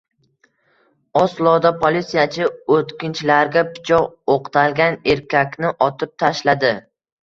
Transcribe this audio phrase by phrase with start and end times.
[1.21, 6.87] Osloda politsiyachi o‘tkinchilarga pichoq o‘qtalgan erkakni otib tashlading